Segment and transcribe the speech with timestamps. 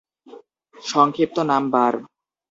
[0.83, 1.93] সংক্ষিপ্ত নাম বার।